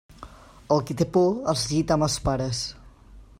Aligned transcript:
El 0.75 0.81
qui 0.87 0.95
té 1.01 1.07
por 1.17 1.29
es 1.53 1.67
gita 1.73 1.99
amb 1.99 2.07
els 2.09 2.17
pares. 2.29 2.63